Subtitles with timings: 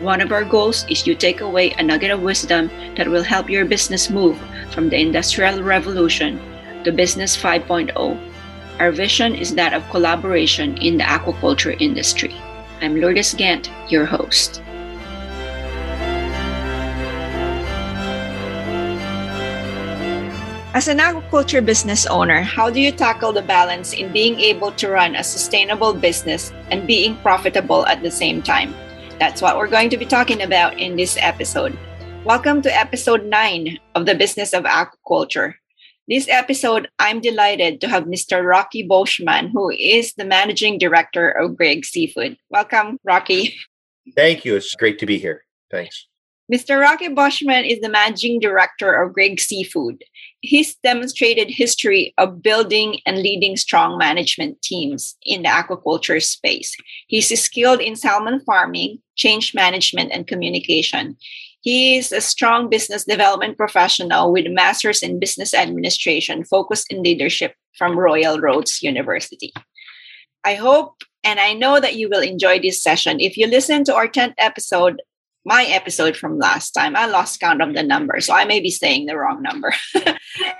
[0.00, 3.50] One of our goals is to take away a nugget of wisdom that will help
[3.50, 6.40] your business move from the Industrial Revolution
[6.84, 7.92] to Business 5.0.
[8.78, 12.34] Our vision is that of collaboration in the aquaculture industry.
[12.80, 14.62] I'm Lourdes Gant, your host.
[20.72, 24.88] As an aquaculture business owner, how do you tackle the balance in being able to
[24.88, 28.72] run a sustainable business and being profitable at the same time?
[29.20, 31.76] That's what we're going to be talking about in this episode.
[32.24, 35.56] Welcome to episode 9 of the Business of Aquaculture.
[36.08, 38.42] This episode, I'm delighted to have Mr.
[38.42, 42.38] Rocky Boschman, who is the managing director of Grieg Seafood.
[42.48, 43.58] Welcome, Rocky.
[44.16, 44.56] Thank you.
[44.56, 45.44] It's great to be here.
[45.70, 46.06] Thanks.
[46.50, 46.80] Mr.
[46.80, 50.02] Rocky Boschman is the managing director of Grieg Seafood.
[50.42, 56.74] He's demonstrated history of building and leading strong management teams in the aquaculture space.
[57.08, 61.16] He's skilled in salmon farming, change management, and communication.
[61.60, 67.02] He is a strong business development professional with a master's in business administration focused in
[67.02, 69.52] leadership from Royal Roads University.
[70.42, 73.20] I hope and I know that you will enjoy this session.
[73.20, 75.02] If you listen to our 10th episode,
[75.44, 78.70] my episode from last time, I lost count of the number, so I may be
[78.70, 79.72] saying the wrong number.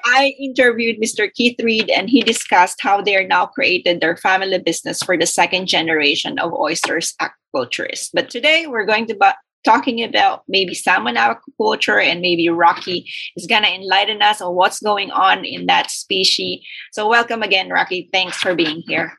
[0.04, 1.32] I interviewed Mr.
[1.32, 5.26] Keith Reed and he discussed how they are now created their family business for the
[5.26, 8.10] second generation of oysters aquaculturists.
[8.12, 9.30] But today we're going to be
[9.64, 14.80] talking about maybe salmon aquaculture and maybe Rocky is going to enlighten us on what's
[14.80, 16.64] going on in that species.
[16.92, 18.08] So, welcome again, Rocky.
[18.12, 19.12] Thanks for being here.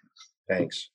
[0.50, 0.90] Thanks.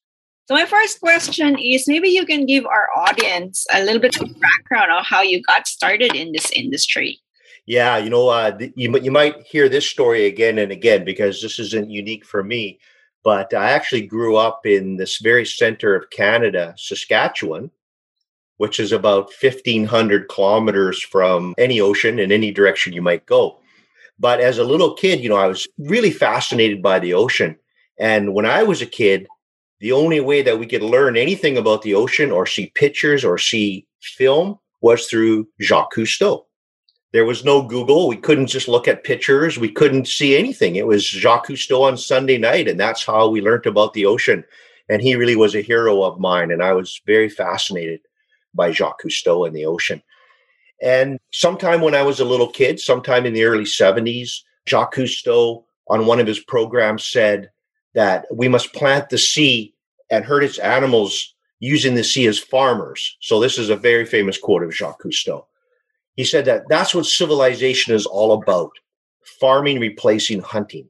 [0.48, 4.28] So, my first question is maybe you can give our audience a little bit of
[4.40, 7.18] background on how you got started in this industry.
[7.66, 11.58] Yeah, you know, uh, you, you might hear this story again and again because this
[11.58, 12.78] isn't unique for me.
[13.24, 17.72] But I actually grew up in this very center of Canada, Saskatchewan,
[18.58, 23.58] which is about 1,500 kilometers from any ocean in any direction you might go.
[24.16, 27.56] But as a little kid, you know, I was really fascinated by the ocean.
[27.98, 29.26] And when I was a kid,
[29.80, 33.38] the only way that we could learn anything about the ocean or see pictures or
[33.38, 36.44] see film was through Jacques Cousteau.
[37.12, 38.08] There was no Google.
[38.08, 39.58] We couldn't just look at pictures.
[39.58, 40.76] We couldn't see anything.
[40.76, 44.44] It was Jacques Cousteau on Sunday night, and that's how we learned about the ocean.
[44.88, 48.00] And he really was a hero of mine, and I was very fascinated
[48.54, 50.02] by Jacques Cousteau and the ocean.
[50.82, 55.64] And sometime when I was a little kid, sometime in the early 70s, Jacques Cousteau
[55.88, 57.50] on one of his programs said
[57.96, 59.74] that we must plant the sea
[60.10, 63.16] and herd its animals using the sea as farmers.
[63.20, 65.46] So this is a very famous quote of Jacques Cousteau.
[66.14, 68.70] He said that that's what civilization is all about
[69.40, 70.88] farming replacing hunting.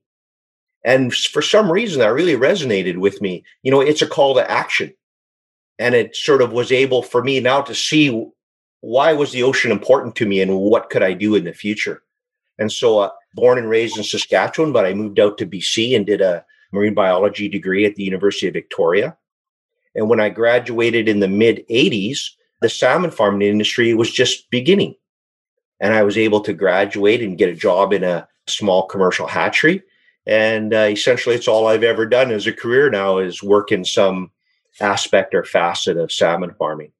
[0.84, 3.44] And for some reason, that really resonated with me.
[3.62, 4.92] You know, it's a call to action
[5.78, 8.28] and it sort of was able for me now to see
[8.80, 12.02] why was the ocean important to me and what could I do in the future.
[12.58, 16.06] And so, uh, born and raised in Saskatchewan, but I moved out to BC and
[16.06, 19.16] did a marine biology degree at the University of Victoria.
[19.94, 22.30] And when I graduated in the mid 80s,
[22.60, 24.94] the salmon farming industry was just beginning.
[25.80, 29.82] And I was able to graduate and get a job in a small commercial hatchery.
[30.26, 33.84] And uh, essentially, it's all I've ever done as a career now is work in
[33.84, 34.30] some
[34.80, 36.92] aspect or facet of salmon farming.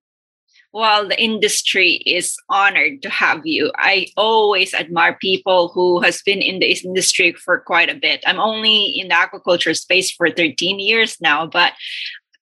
[0.77, 3.73] Well, the industry is honored to have you.
[3.79, 8.23] I always admire people who has been in this industry for quite a bit.
[8.27, 11.73] I'm only in the aquaculture space for 13 years now, but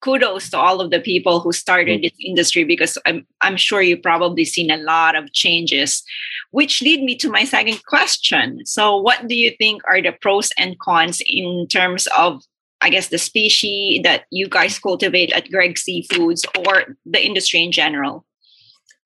[0.00, 4.02] kudos to all of the people who started this industry because I'm, I'm sure you've
[4.02, 6.02] probably seen a lot of changes
[6.50, 10.50] which lead me to my second question so what do you think are the pros
[10.58, 12.42] and cons in terms of
[12.84, 17.72] I guess the species that you guys cultivate at Grieg Seafoods or the industry in
[17.72, 18.26] general?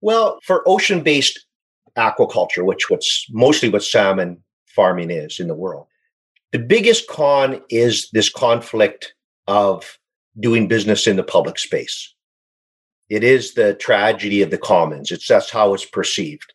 [0.00, 1.46] Well, for ocean based
[1.96, 5.86] aquaculture, which what's mostly what salmon farming is in the world,
[6.50, 9.14] the biggest con is this conflict
[9.46, 9.98] of
[10.40, 12.12] doing business in the public space.
[13.08, 15.12] It is the tragedy of the commons.
[15.12, 16.52] It's that's how it's perceived.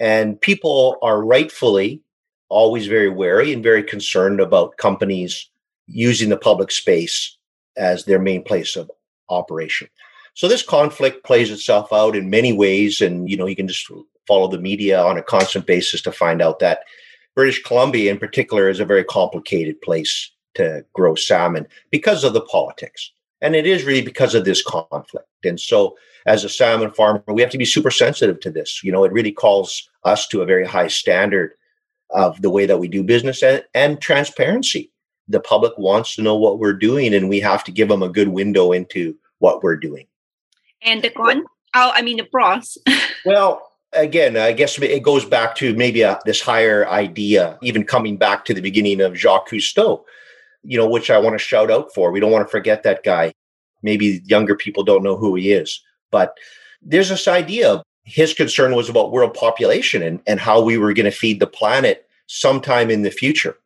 [0.00, 2.00] And people are rightfully
[2.48, 5.50] always very wary and very concerned about companies
[5.92, 7.36] using the public space
[7.76, 8.90] as their main place of
[9.28, 9.88] operation.
[10.34, 13.90] So this conflict plays itself out in many ways, and you know you can just
[14.26, 16.84] follow the media on a constant basis to find out that
[17.34, 22.40] British Columbia, in particular, is a very complicated place to grow salmon because of the
[22.42, 25.28] politics, and it is really because of this conflict.
[25.44, 28.82] And so, as a salmon farmer, we have to be super sensitive to this.
[28.82, 31.52] You know, it really calls us to a very high standard
[32.10, 34.91] of the way that we do business and, and transparency.
[35.28, 38.08] The public wants to know what we're doing, and we have to give them a
[38.08, 40.06] good window into what we're doing.
[40.82, 41.44] And the con?
[41.74, 42.76] Oh, I mean the pros.
[43.24, 48.16] well, again, I guess it goes back to maybe a, this higher idea, even coming
[48.16, 50.04] back to the beginning of Jacques Cousteau,
[50.62, 52.10] you know, which I want to shout out for.
[52.10, 53.32] We don't want to forget that guy.
[53.82, 56.36] Maybe younger people don't know who he is, but
[56.80, 57.82] there's this idea.
[58.04, 61.46] His concern was about world population and, and how we were going to feed the
[61.46, 63.56] planet sometime in the future.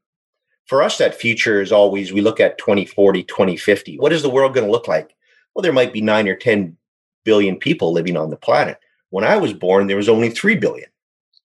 [0.67, 3.99] For us, that future is always we look at 2040, 2050.
[3.99, 5.15] What is the world going to look like?
[5.55, 6.77] Well, there might be nine or 10
[7.25, 8.79] billion people living on the planet.
[9.11, 10.89] When I was born, there was only 3 billion.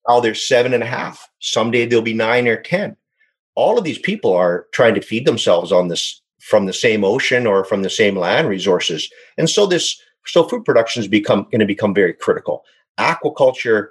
[0.07, 1.29] Now there's seven and a half.
[1.39, 2.97] Someday there'll be nine or 10.
[3.53, 7.45] All of these people are trying to feed themselves on this from the same ocean
[7.45, 9.07] or from the same land resources.
[9.37, 12.63] And so this, so food production is become going to become very critical.
[12.99, 13.89] Aquaculture,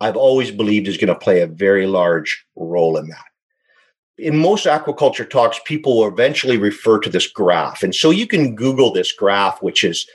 [0.00, 3.24] I've always believed is going to play a very large role in that
[4.18, 7.82] in most aquaculture talks, people will eventually refer to this graph.
[7.82, 10.06] And so you can Google this graph, which is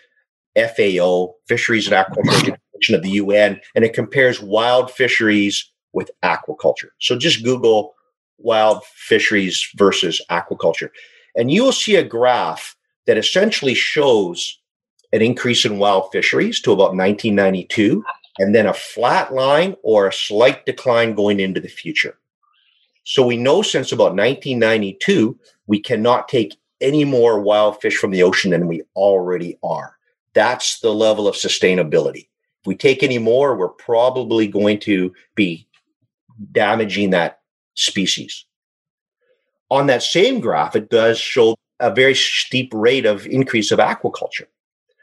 [0.56, 2.58] FAO, Fisheries and Aquaculture
[2.96, 6.90] of the UN, and it compares wild fisheries with aquaculture.
[7.00, 7.94] So just Google
[8.40, 10.90] wild fisheries versus aquaculture,
[11.36, 12.76] and you will see a graph
[13.06, 14.60] that essentially shows
[15.14, 18.04] an increase in wild fisheries to about 1992,
[18.40, 22.18] and then a flat line or a slight decline going into the future.
[23.04, 25.38] So we know since about 1992,
[25.68, 29.96] we cannot take any more wild fish from the ocean than we already are.
[30.34, 32.28] That's the level of sustainability.
[32.62, 35.68] If we take any more, we're probably going to be
[36.52, 37.40] damaging that
[37.76, 38.46] species.
[39.70, 44.48] On that same graph, it does show a very steep rate of increase of aquaculture.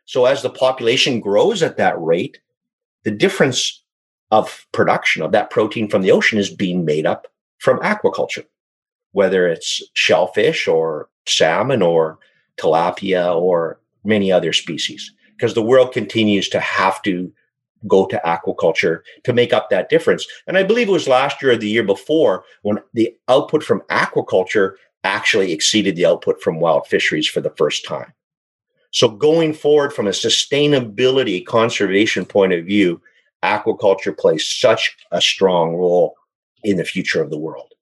[0.05, 2.41] So as the population grows at that rate,
[3.05, 3.83] the difference
[4.31, 7.27] of production of that protein from the ocean is being made up
[7.59, 8.45] from aquaculture,
[9.13, 12.19] whether it's shellfish or salmon or
[12.59, 17.33] tilapia or many other species because the world continues to have to
[17.87, 20.27] go to aquaculture to make up that difference.
[20.49, 23.83] And I believe it was last year or the year before when the output from
[23.83, 24.73] aquaculture
[25.05, 28.13] actually exceeded the output from wild fisheries for the first time.
[28.91, 33.01] So going forward from a sustainability conservation point of view,
[33.45, 36.17] aquaculture plays such a strong role
[36.65, 37.73] in the future of the world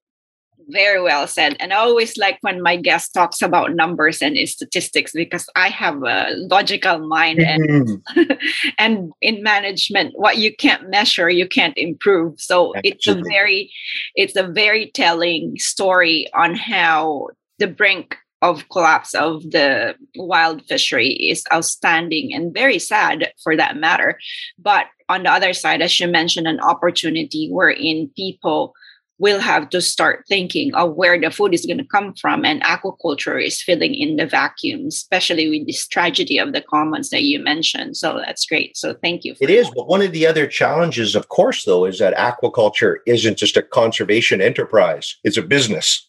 [0.68, 1.56] very well said.
[1.60, 6.02] And I always like when my guest talks about numbers and statistics because I have
[6.02, 8.18] a logical mind mm-hmm.
[8.18, 8.38] and
[8.78, 12.40] and in management, what you can't measure, you can't improve.
[12.40, 12.90] So Absolutely.
[12.90, 13.72] it's a very
[14.14, 21.08] it's a very telling story on how the brink of collapse of the wild fishery
[21.08, 24.18] is outstanding and very sad for that matter.
[24.58, 28.74] But on the other side, as you mentioned, an opportunity wherein people
[29.18, 32.62] we'll have to start thinking of where the food is going to come from and
[32.62, 37.38] aquaculture is filling in the vacuum especially with this tragedy of the commons that you
[37.38, 39.52] mentioned so that's great so thank you It that.
[39.52, 43.56] is, but one of the other challenges of course though is that aquaculture isn't just
[43.56, 46.06] a conservation enterprise it's a business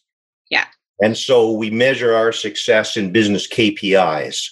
[1.00, 4.50] and so we measure our success in business kpis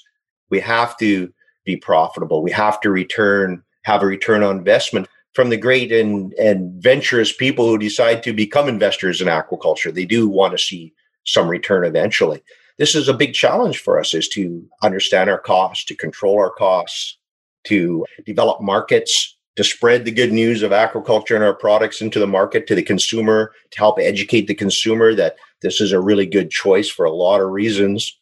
[0.51, 1.33] we have to
[1.65, 6.33] be profitable we have to return have a return on investment from the great and
[6.35, 9.93] and venturous people who decide to become investors in aquaculture.
[9.93, 12.43] They do want to see some return eventually.
[12.79, 16.51] This is a big challenge for us is to understand our costs, to control our
[16.51, 17.19] costs,
[17.65, 22.27] to develop markets, to spread the good news of aquaculture and our products into the
[22.27, 26.51] market to the consumer, to help educate the consumer that this is a really good
[26.51, 28.19] choice for a lot of reasons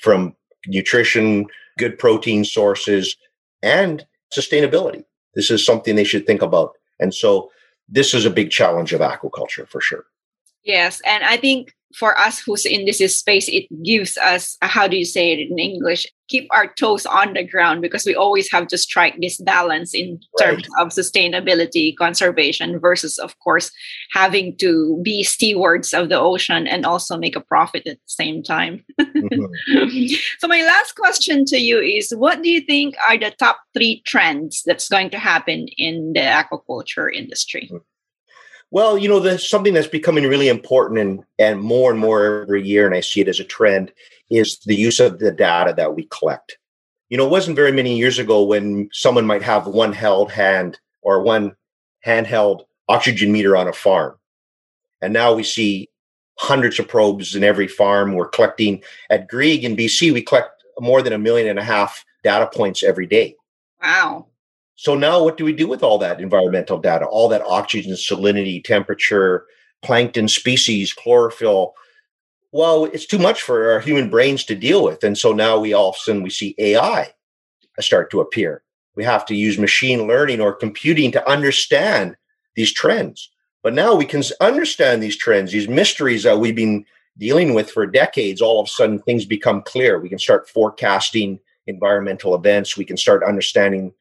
[0.00, 0.34] from
[0.66, 1.46] nutrition,
[1.78, 3.16] good protein sources,
[3.62, 5.04] and sustainability.
[5.34, 6.72] This is something they should think about.
[7.00, 7.50] And so
[7.88, 10.04] this is a big challenge of aquaculture for sure.
[10.64, 11.00] Yes.
[11.04, 15.04] And I think for us who's in this space, it gives us, how do you
[15.04, 16.06] say it in English?
[16.28, 20.18] Keep our toes on the ground because we always have to strike this balance in
[20.40, 20.46] right.
[20.46, 23.70] terms of sustainability, conservation, versus, of course,
[24.12, 28.42] having to be stewards of the ocean and also make a profit at the same
[28.42, 28.82] time.
[28.98, 30.06] Mm-hmm.
[30.38, 34.00] so, my last question to you is what do you think are the top three
[34.06, 37.68] trends that's going to happen in the aquaculture industry?
[37.70, 37.84] Mm-hmm.
[38.72, 42.66] Well, you know, there's something that's becoming really important and, and more and more every
[42.66, 43.92] year, and I see it as a trend,
[44.30, 46.56] is the use of the data that we collect.
[47.10, 50.80] You know, it wasn't very many years ago when someone might have one held hand
[51.02, 51.54] or one
[52.06, 54.16] handheld oxygen meter on a farm.
[55.02, 55.90] And now we see
[56.38, 58.14] hundreds of probes in every farm.
[58.14, 62.06] We're collecting at Grieg in BC, we collect more than a million and a half
[62.24, 63.36] data points every day.
[63.82, 64.28] Wow.
[64.82, 68.64] So now what do we do with all that environmental data, all that oxygen, salinity,
[68.64, 69.46] temperature,
[69.80, 71.74] plankton species, chlorophyll?
[72.50, 75.04] Well, it's too much for our human brains to deal with.
[75.04, 77.12] And so now we all of a sudden we see AI
[77.78, 78.64] start to appear.
[78.96, 82.16] We have to use machine learning or computing to understand
[82.56, 83.30] these trends.
[83.62, 86.84] But now we can understand these trends, these mysteries that we've been
[87.18, 88.42] dealing with for decades.
[88.42, 90.00] All of a sudden, things become clear.
[90.00, 92.76] We can start forecasting environmental events.
[92.76, 93.94] We can start understanding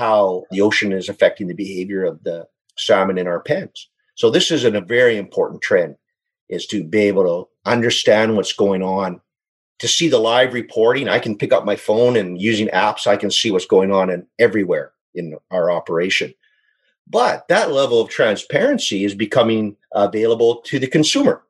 [0.00, 3.90] how the ocean is affecting the behavior of the salmon in our pens.
[4.14, 5.96] So this is a very important trend
[6.48, 9.20] is to be able to understand what's going on,
[9.78, 11.06] to see the live reporting.
[11.06, 14.08] I can pick up my phone and using apps, I can see what's going on
[14.08, 16.32] in everywhere in our operation.
[17.06, 21.42] But that level of transparency is becoming available to the consumer.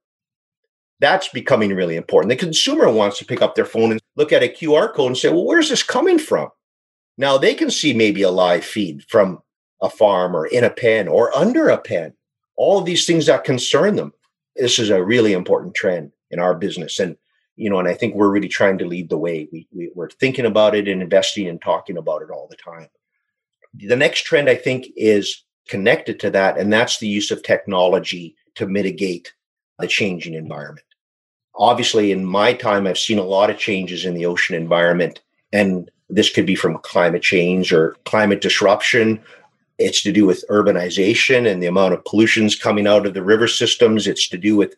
[0.98, 2.30] That's becoming really important.
[2.30, 5.16] The consumer wants to pick up their phone and look at a QR code and
[5.16, 6.50] say, well, where's this coming from?
[7.20, 9.42] Now they can see maybe a live feed from
[9.82, 12.14] a farm or in a pen or under a pen.
[12.56, 14.14] All of these things that concern them.
[14.56, 16.98] This is a really important trend in our business.
[16.98, 17.18] And,
[17.56, 19.46] you know, and I think we're really trying to lead the way.
[19.52, 22.88] We, we, we're thinking about it and investing and talking about it all the time.
[23.74, 28.34] The next trend, I think, is connected to that, and that's the use of technology
[28.54, 29.34] to mitigate
[29.78, 30.86] the changing environment.
[31.54, 35.20] Obviously, in my time, I've seen a lot of changes in the ocean environment,
[35.52, 39.22] and this could be from climate change or climate disruption.
[39.78, 43.48] It's to do with urbanization and the amount of pollutions coming out of the river
[43.48, 44.06] systems.
[44.06, 44.74] It's to do with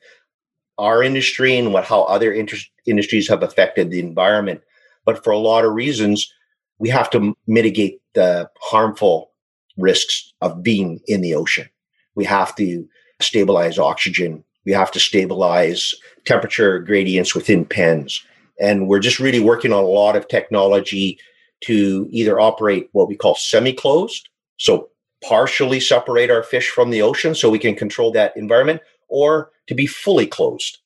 [0.79, 4.61] our industry and what how other inter- industries have affected the environment.
[5.05, 6.33] But for a lot of reasons,
[6.79, 9.33] we have to mitigate the harmful
[9.77, 11.69] risks of being in the ocean.
[12.15, 12.87] We have to
[13.21, 14.45] stabilize oxygen.
[14.65, 18.25] We have to stabilize temperature gradients within pens.
[18.61, 21.19] And we're just really working on a lot of technology
[21.65, 24.29] to either operate what we call semi closed,
[24.59, 24.89] so
[25.25, 29.75] partially separate our fish from the ocean so we can control that environment, or to
[29.75, 30.79] be fully closed.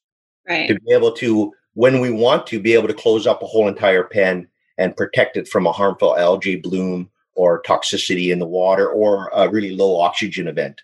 [0.48, 0.68] Right.
[0.68, 3.66] To be able to, when we want to, be able to close up a whole
[3.66, 8.88] entire pen and protect it from a harmful algae bloom or toxicity in the water
[8.88, 10.82] or a really low oxygen event,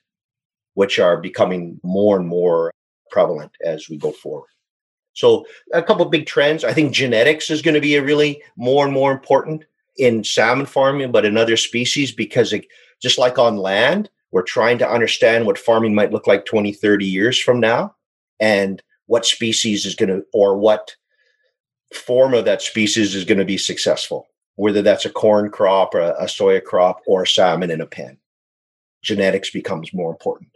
[0.75, 2.73] which are becoming more and more
[3.11, 4.49] prevalent as we go forward.
[5.15, 6.65] So a couple big trends.
[6.65, 9.65] I think genetics is going to be a really more and more important
[9.97, 12.67] in salmon farming, but in other species because it,
[13.01, 17.05] just like on land, we're trying to understand what farming might look like 20, 30
[17.05, 17.95] years from now
[18.41, 20.97] and what species is going to, or what
[21.95, 26.01] form of that species is going to be successful, whether that's a corn crop or
[26.01, 28.17] a, a soya crop or a salmon in a pen.
[29.03, 30.49] Genetics becomes more important.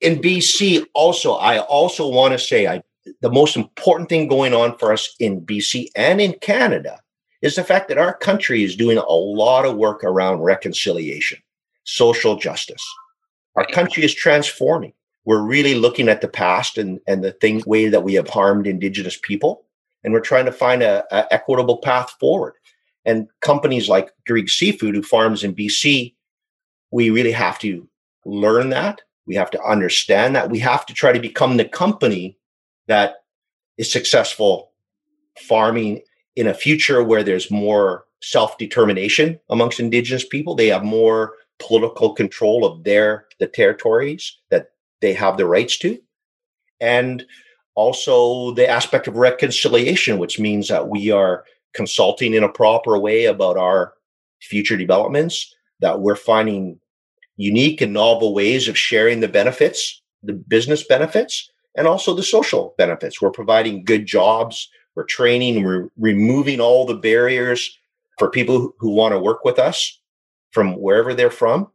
[0.00, 2.82] In BC, also, I also want to say I
[3.20, 7.00] the most important thing going on for us in BC and in Canada
[7.42, 11.38] is the fact that our country is doing a lot of work around reconciliation,
[11.84, 12.84] social justice.
[13.56, 14.92] Our country is transforming.
[15.24, 18.66] We're really looking at the past and, and the thing way that we have harmed
[18.66, 19.64] indigenous people.
[20.02, 22.54] And we're trying to find a, a equitable path forward.
[23.04, 26.14] And companies like Grieg Seafood, who farms in BC,
[26.90, 27.88] we really have to
[28.24, 29.02] learn that.
[29.26, 30.50] We have to understand that.
[30.50, 32.38] We have to try to become the company
[32.88, 33.16] that
[33.76, 34.72] is successful
[35.38, 36.02] farming
[36.34, 40.54] in a future where there's more self determination amongst indigenous people.
[40.54, 45.98] They have more political control of their the territories that they have the rights to,
[46.80, 47.24] and
[47.74, 53.26] also the aspect of reconciliation, which means that we are consulting in a proper way
[53.26, 53.94] about our
[54.40, 55.54] future developments.
[55.80, 56.80] That we're finding
[57.36, 62.74] unique and novel ways of sharing the benefits, the business benefits, and also the social
[62.78, 63.20] benefits.
[63.20, 67.78] We're providing good jobs, we're training, we're removing all the barriers
[68.18, 70.00] for people who want to work with us
[70.50, 71.70] from wherever they're from.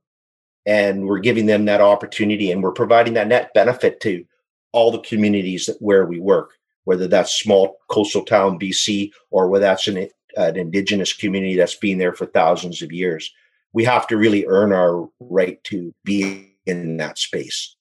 [0.65, 4.25] And we're giving them that opportunity and we're providing that net benefit to
[4.71, 6.53] all the communities that, where we work,
[6.85, 11.97] whether that's small coastal town BC or whether that's an, an indigenous community that's been
[11.97, 13.31] there for thousands of years.
[13.73, 17.75] We have to really earn our right to be in that space.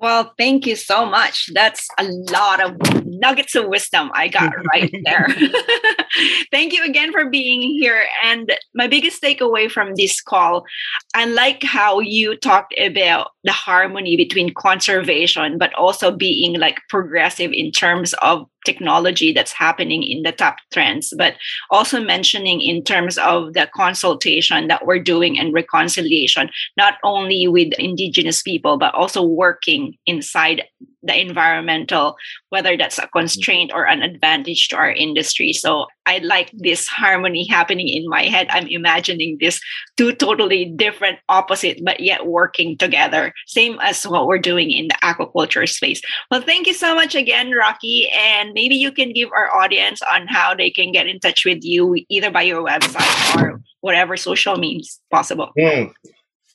[0.00, 1.50] Well, thank you so much.
[1.52, 5.26] That's a lot of nuggets of wisdom I got right there.
[6.50, 8.04] thank you again for being here.
[8.24, 10.64] And my biggest takeaway from this call,
[11.14, 17.52] I like how you talked about the harmony between conservation, but also being like progressive
[17.52, 21.34] in terms of technology that's happening in the top trends, but
[21.70, 27.72] also mentioning in terms of the consultation that we're doing and reconciliation, not only with
[27.78, 30.62] indigenous people, but also working inside
[31.02, 32.16] the environmental,
[32.50, 35.52] whether that's a constraint or an advantage to our industry.
[35.52, 38.48] So I like this harmony happening in my head.
[38.50, 39.60] I'm imagining this
[39.96, 43.32] two totally different opposite, but yet working together.
[43.46, 46.02] Same as what we're doing in the aquaculture space.
[46.30, 48.10] Well, thank you so much again, Rocky.
[48.10, 51.64] And maybe you can give our audience on how they can get in touch with
[51.64, 55.50] you either by your website or whatever social means possible.
[55.58, 55.92] Mm.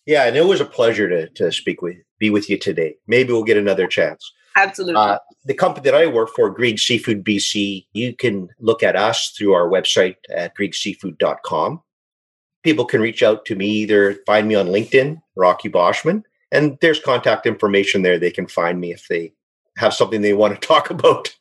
[0.06, 2.96] Yeah, and it was a pleasure to, to speak with be with you today.
[3.08, 4.32] Maybe we'll get another chance.
[4.56, 4.96] Absolutely.
[4.96, 9.30] Uh, the company that I work for, Grieg Seafood BC, you can look at us
[9.30, 11.82] through our website at griegseafood.com.
[12.64, 17.00] People can reach out to me, either find me on LinkedIn, Rocky Boschman, and there's
[17.00, 18.18] contact information there.
[18.18, 19.34] They can find me if they
[19.78, 21.36] have something they want to talk about.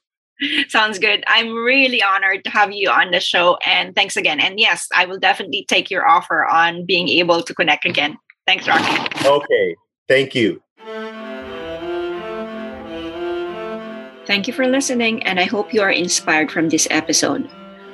[0.69, 1.23] Sounds good.
[1.27, 3.57] I'm really honored to have you on the show.
[3.65, 4.41] And thanks again.
[4.41, 8.19] And yes, I will definitely take your offer on being able to connect again.
[8.47, 9.25] Thanks, Rocky.
[9.25, 9.77] Okay.
[10.09, 10.61] Thank you.
[14.27, 17.47] Thank you for listening, and I hope you are inspired from this episode.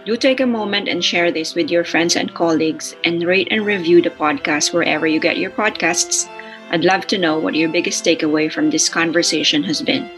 [0.07, 3.67] Do take a moment and share this with your friends and colleagues, and rate and
[3.67, 6.29] review the podcast wherever you get your podcasts.
[6.71, 10.09] I'd love to know what your biggest takeaway from this conversation has been.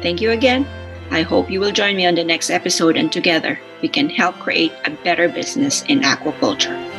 [0.05, 0.67] Thank you again.
[1.09, 4.35] I hope you will join me on the next episode and together we can help
[4.35, 6.94] create a better business in aquaculture.